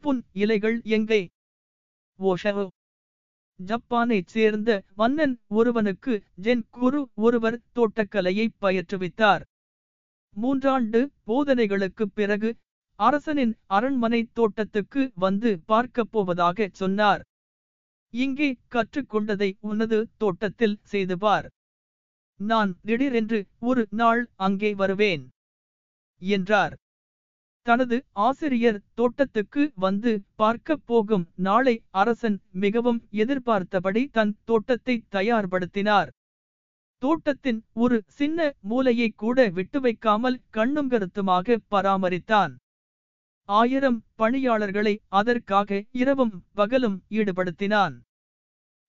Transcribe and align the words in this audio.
புன் 0.00 0.20
இலைகள் 0.32 0.76
எங்கே? 0.88 1.20
ஓஷவோ 2.18 2.64
ஜப்பானைச் 3.60 4.26
சேர்ந்த 4.26 4.70
மன்னன் 4.94 5.34
ஒருவனுக்கு 5.48 6.12
ஜென் 6.42 6.62
குரு 6.70 7.00
ஒருவர் 7.14 7.58
தோட்டக்கலையை 7.74 8.46
பயிற்றுவித்தார். 8.60 9.42
மூன்றாண்டு 10.36 11.00
போதனைகளுக்குப் 11.26 12.14
பிறகு 12.14 12.50
அரசனின் 13.00 13.54
அரண்மனை 13.66 14.20
தோட்டத்துக்கு 14.32 15.02
வந்து 15.14 15.60
பார்க்கப் 15.66 16.12
போவதாகச் 16.12 16.74
சொன்னார். 16.74 17.22
இங்கே 18.14 18.48
கற்றுக்கொண்டதை 18.70 19.50
உனது 19.60 19.98
தோட்டத்தில் 20.16 20.76
செய்து 20.82 21.18
பார். 21.18 21.48
நான் 22.40 22.78
திடீரென்று 22.82 23.38
ஒரு 23.60 23.82
நாள் 23.90 24.22
அங்கே 24.36 24.74
வருவேன் 24.74 25.24
என்றார். 26.22 26.74
தனது 27.66 27.96
ஆசிரியர் 28.18 28.78
தோட்டத்துக்கு 28.94 29.62
வந்து 29.76 30.12
பார்க்கப் 30.34 30.84
போகும் 30.86 31.24
நாளை 31.38 31.74
அரசன் 31.92 32.38
மிகவும் 32.54 33.00
எதிர்பார்த்தபடி 33.22 34.02
தன் 34.08 34.32
தோட்டத்தை 34.44 34.96
தயார்படுத்தினார். 35.10 36.10
தோட்டத்தின் 37.02 37.60
ஒரு 37.74 37.96
சின்ன 38.10 38.38
மூலையை 38.60 39.08
கூட 39.16 39.48
விட்டு 39.48 39.80
வைக்காமல் 39.80 40.38
கண்ணும் 40.50 40.88
கருத்துமாக 40.88 41.58
பராமரித்தான். 41.70 42.52
ஆயிரம் 43.48 44.00
பணியாளர்களை 44.14 44.94
அதற்காக 45.10 45.80
இரவும் 46.02 46.34
பகலும் 46.54 46.98
ஈடுபடுத்தினான். 47.10 47.94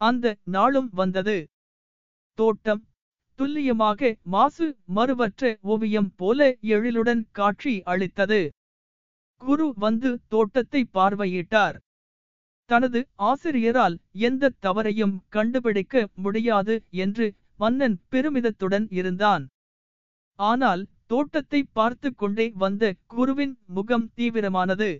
அந்த 0.00 0.36
நாளும் 0.48 0.90
வந்தது. 0.92 1.36
தோட்டம் 2.38 2.82
துல்லியமாக 3.38 4.00
மாசு 4.26 4.66
மறுவற்ற 4.96 5.42
ஓவியம் 5.64 6.12
போல 6.16 6.48
எழிலுடன் 6.74 7.22
காட்சி 7.32 7.74
அளித்தது. 7.84 8.40
குரு 9.40 9.66
வந்து 9.76 10.10
தோட்டத்தை 10.28 10.80
பார்வையிட்டார். 10.94 11.76
தனது 12.70 13.00
ஆசிரியரால் 13.28 13.96
எந்த 14.20 14.52
தவறையும் 14.62 15.14
கண்டுபிடிக்க 15.28 16.04
முடியாது 16.16 16.74
என்று 17.04 17.26
மன்னன் 17.56 17.96
பெருமிதத்துடன் 18.10 18.86
இருந்தான். 18.90 19.44
ஆனால் 20.38 20.82
தோட்டத்தை 21.06 21.60
பார்த்து 21.72 22.08
கொண்டே 22.14 22.46
வந்த 22.54 22.84
குருவின் 23.06 23.54
முகம் 23.68 24.06
தீவிரமானது. 24.14 24.90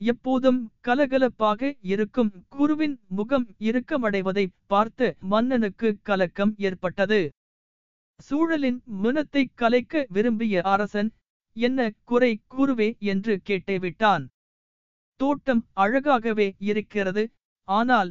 எப்போதும் 0.00 0.60
கலகலப்பாக 0.86 1.70
இருக்கும் 1.92 2.30
குருவின் 2.48 2.96
முகம் 3.08 3.46
இறுக்கமடைவதை 3.60 4.46
பார்த்த 4.66 5.10
மன்னனுக்கு 5.32 5.88
கலக்கம் 6.02 6.54
ஏற்பட்டது. 6.58 7.20
சூழலின் 8.20 8.80
முனத்தை 9.02 9.42
கலைக்க 9.54 10.02
விரும்பிய 10.08 10.62
அரசன் 10.64 11.10
என்ன 11.60 11.78
குறை 12.04 12.32
கூறுவே 12.46 12.88
என்று 13.12 13.34
கேட்டேவிட்டான். 13.48 14.24
தோட்டம் 15.20 15.62
அழகாகவே 15.76 16.48
இருக்கிறது 16.70 17.24
ஆனால் 17.68 18.10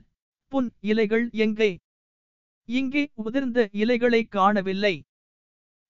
புன் 0.51 0.69
இலைகள் 0.89 1.25
எங்கே? 1.45 1.71
இங்கே 2.69 3.03
உதிர்ந்த 3.23 3.59
இலைகளை 3.81 4.21
காணவில்லை. 4.37 4.95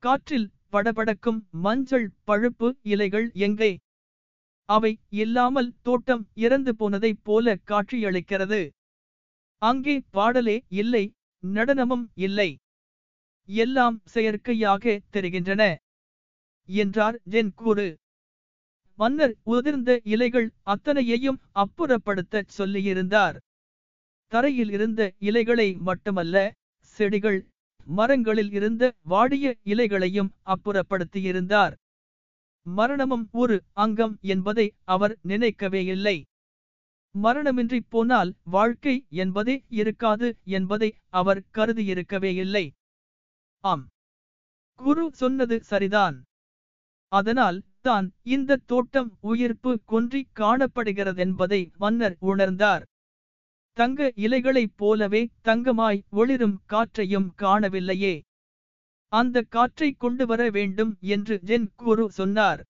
காற்றில் 0.04 0.48
படபடக்கும் 0.74 1.40
மஞ்சள் 1.66 2.08
பழுப்பு 2.24 2.68
இலைகள் 2.94 3.28
எங்கே? 3.48 3.72
அவை 4.70 4.92
இல்லாமல் 5.22 5.70
தோட்டம் 5.82 6.24
இறந்து 6.46 6.72
போனதைப் 6.76 7.22
போல 7.24 7.56
காட்சியளிக்கிறது. 7.72 8.62
அங்கே 9.62 9.96
பாடலே 10.18 10.58
இல்லை 10.82 11.06
நடனமும் 11.44 12.06
இல்லை. 12.28 12.50
எல்லாம் 13.50 13.98
செயற்கையாக 14.06 15.00
தெரிகின்றன. 15.10 15.64
என்றார் 16.70 17.20
ஜென் 17.30 17.54
கூறு. 17.56 17.98
மன்னர் 18.96 19.36
உதிர்ந்த 19.46 20.00
இலைகள் 20.04 20.52
அத்தனையையும் 20.64 21.42
அப்புறப்படுத்தச் 21.56 22.52
சொல்லியிருந்தார். 22.58 23.38
தரையில் 24.28 24.70
இருந்த 24.70 25.14
இலைகளை 25.20 25.74
மட்டுமல்ல 25.74 26.36
செடிகள் 26.82 27.40
மரங்களில் 27.86 28.52
இருந்த 28.52 28.94
வாடிய 29.04 29.56
இலைகளையும் 29.64 30.32
அப்புறப்படுத்தியிருந்தார். 30.46 31.74
மரணமும் 32.66 33.30
ஒரு 33.32 33.64
அங்கம் 33.74 34.18
என்பதை 34.22 34.74
அவர் 34.84 35.18
நினைக்கவே 35.22 35.86
இல்லை. 35.86 36.18
மரணமின்றி 37.16 37.80
போனால் 37.90 38.36
வாழ்க்கை 38.44 39.06
என்பதே 39.10 39.64
இருக்காது 39.70 40.38
என்பதை 40.44 40.90
அவர் 41.10 41.44
கருதியிருக்கவே 41.54 42.32
இல்லை. 42.36 42.66
ஆம். 43.64 43.86
குரு 44.80 45.10
சொன்னது 45.14 45.64
சரிதான். 45.64 46.18
அதனால் 47.12 47.58
தான் 47.82 48.08
இந்த 48.36 48.60
தோட்டம் 48.66 49.10
உயிர்ப்பு 49.22 49.72
கொன்றி 49.92 50.22
காணப்படுகிறதென்பதை 50.40 51.62
மன்னர் 51.78 52.16
உணர்ந்தார். 52.22 52.84
தங்க 53.78 54.12
இலைகளைப் 54.16 54.76
போலவே 54.76 55.22
தங்கமாய் 55.44 56.00
ஒளிரும் 56.10 56.58
காற்றையும் 56.66 57.30
காணவில்லையே. 57.38 58.16
அந்த 59.14 59.42
காற்றை 59.50 59.90
கொண்டு 59.98 60.26
வர 60.26 60.42
வேண்டும் 60.50 60.92
என்று 61.00 61.36
ஜென் 61.46 61.70
குரு 61.76 62.12
சொன்னார். 62.12 62.62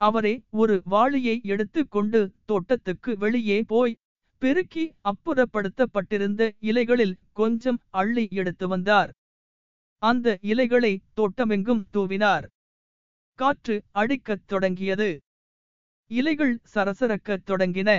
அவரே 0.00 0.34
ஒரு 0.50 0.74
வாளியை 0.84 1.36
எடுத்து 1.42 1.88
கொண்டு 1.88 2.20
தோட்டத்துக்கு 2.44 3.12
வெளியே 3.18 3.58
போய் 3.62 3.98
பெருக்கி 4.42 4.84
அப்புறப்படுத்தப்பட்டிருந்த 5.04 6.42
இலைகளில் 6.60 7.16
கொஞ்சம் 7.32 7.80
அள்ளி 7.90 8.24
எடுத்து 8.30 8.68
வந்தார். 8.68 9.10
அந்த 10.02 10.38
இலைகளை 10.42 10.92
தோட்டமெங்கும் 11.16 11.82
தூவினார். 11.92 12.46
காற்று 13.40 13.74
அடிக்கத் 13.92 14.46
தொடங்கியது. 14.46 15.08
இலைகள் 16.10 16.54
சரசரக்கத் 16.74 17.44
தொடங்கின. 17.46 17.90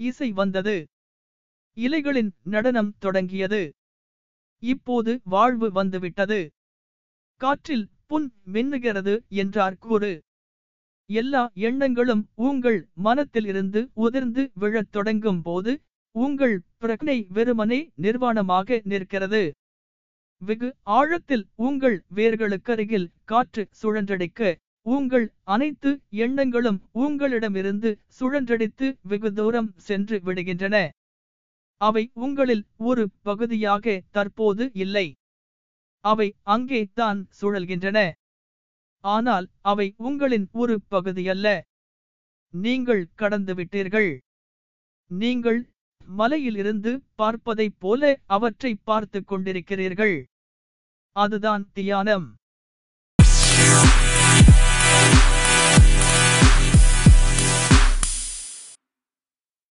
இசை 0.00 0.28
வந்தது. 0.32 0.76
இலைகளின் 1.76 2.30
நடனம் 2.44 2.90
தொடங்கியது. 2.98 3.60
இப்போது 4.62 5.12
வாழ்வு 5.24 5.68
வந்துவிட்டது. 5.72 6.40
காற்றில் 7.40 7.86
புன் 8.08 8.28
மின்னுகிறது 8.52 9.14
என்றார் 9.34 9.78
கூறு. 9.78 10.12
எல்லா 11.10 11.44
எண்ணங்களும் 11.68 12.24
உங்கள் 12.48 12.80
மனத்திலிருந்து 12.94 13.80
உதிர்ந்து 13.94 14.50
விழத் 14.54 14.92
தொடங்கும் 14.92 15.42
போது 15.42 15.72
உங்கள் 16.14 16.56
பிரக்னை 16.80 17.18
வெறுமனே 17.28 17.80
நிர்வாணமாக 18.02 18.80
நிற்கிறது. 18.84 19.42
வெகு 20.44 20.68
ஆழத்தில் 20.82 21.44
உங்கள் 21.56 21.96
வேர்களுக்கருகில் 22.14 23.06
காற்று 23.24 23.68
சுழன்றடிக்க 23.82 24.56
உங்கள் 24.86 25.26
அனைத்து 25.42 25.90
எண்ணங்களும் 26.08 26.78
உங்களிடமிருந்து 26.92 27.90
சுழன்றடித்து 28.20 28.86
வெகு 29.02 29.32
தூரம் 29.32 29.68
சென்று 29.76 30.16
விடுகின்றன. 30.24 30.76
அவை 31.80 32.10
உங்களில் 32.14 32.64
ஒரு 32.76 33.04
பகுதியாக 33.22 34.02
தற்போது 34.10 34.70
இல்லை. 34.74 35.06
அவை 36.04 36.28
அங்கே 36.54 36.80
தான் 36.94 37.20
சுழல்கின்றன. 37.40 37.98
ஆனால் 39.04 39.46
அவை 39.60 39.94
உங்களின் 39.98 40.48
ஒரு 40.52 40.80
பகுதியல்ல. 40.90 41.46
நீங்கள் 42.54 43.08
கடந்து 43.14 43.54
விட்டீர்கள். 43.54 44.10
நீங்கள் 45.10 45.60
மலையிலிருந்து 46.06 46.92
பார்ப்பதைப் 47.18 47.78
போல 47.78 48.20
அவற்றை 48.26 48.72
பார்த்துக் 48.84 49.32
கொண்டிருக்கிறீர்கள். 49.32 50.16
அதுதான் 51.15 51.63
தியானம் 51.73 52.27